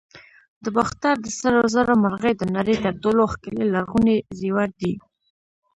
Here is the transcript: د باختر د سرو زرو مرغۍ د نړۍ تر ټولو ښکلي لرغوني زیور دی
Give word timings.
د 0.63 0.65
باختر 0.75 1.15
د 1.21 1.27
سرو 1.39 1.61
زرو 1.73 1.93
مرغۍ 2.03 2.33
د 2.37 2.43
نړۍ 2.55 2.75
تر 2.85 2.93
ټولو 3.03 3.21
ښکلي 3.33 3.65
لرغوني 3.73 4.17
زیور 4.39 4.69
دی 4.81 4.93